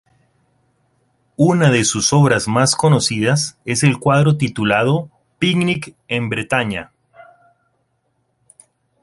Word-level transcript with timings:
Una 1.37 1.69
de 1.69 1.83
sus 1.85 2.11
obras 2.11 2.47
más 2.47 2.75
conocidas 2.75 3.59
es 3.65 3.83
el 3.83 3.99
cuadro 3.99 4.35
titulado 4.35 5.11
"Picnic 5.37 5.95
en 6.07 6.27
Bretaña". 6.27 6.91